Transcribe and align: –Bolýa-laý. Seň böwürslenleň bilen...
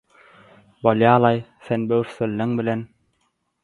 –Bolýa-laý. 0.87 1.43
Seň 1.69 1.87
böwürslenleň 1.95 2.61
bilen... 2.63 2.87